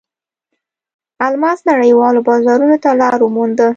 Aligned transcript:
الماس 1.27 1.59
نړیوالو 1.71 2.25
بازارونو 2.27 2.77
ته 2.83 2.89
لار 3.01 3.19
ومونده. 3.23 3.67